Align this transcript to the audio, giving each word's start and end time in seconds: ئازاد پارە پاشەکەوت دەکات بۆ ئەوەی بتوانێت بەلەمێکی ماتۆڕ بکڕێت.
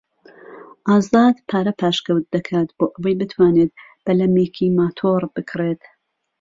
ئازاد 0.89 1.35
پارە 1.49 1.73
پاشەکەوت 1.79 2.25
دەکات 2.35 2.69
بۆ 2.77 2.85
ئەوەی 2.93 3.17
بتوانێت 3.19 3.71
بەلەمێکی 4.05 4.73
ماتۆڕ 4.79 5.21
بکڕێت. 5.35 5.81